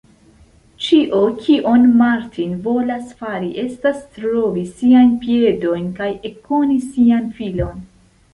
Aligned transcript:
Ĉio, 0.83 1.17
kion 1.41 1.83
Martin 1.99 2.55
volas 2.67 3.11
fari, 3.19 3.51
estas 3.65 4.01
trovi 4.17 4.65
siajn 4.71 5.13
piedojn 5.27 5.85
kaj 6.01 6.09
ekkoni 6.33 6.81
sian 6.89 7.31
filon. 7.39 7.87